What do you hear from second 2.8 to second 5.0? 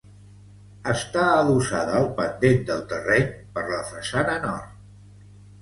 terreny per la façana nord.